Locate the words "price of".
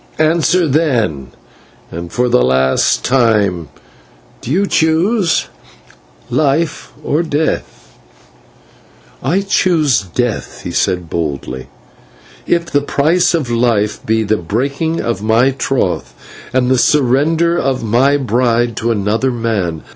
12.81-13.51